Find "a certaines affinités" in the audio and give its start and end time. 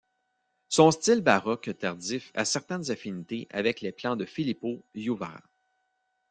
2.33-3.47